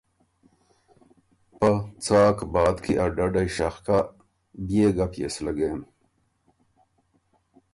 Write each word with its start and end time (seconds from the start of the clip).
پۀ 1.59 1.69
څاک 2.05 2.37
باد 2.53 2.77
کی 2.83 2.93
ا 3.03 3.05
ډدئ 3.15 3.47
شخ 3.55 3.75
کَۀ، 3.85 3.99
بئے 4.67 4.87
ګپ 4.97 5.13
يې 5.19 5.27
سو 5.33 5.41
لګېن۔ 5.45 5.79